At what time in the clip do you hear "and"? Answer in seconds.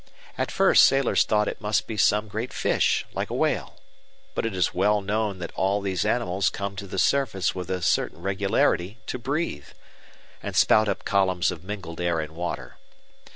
10.41-10.55, 12.19-12.31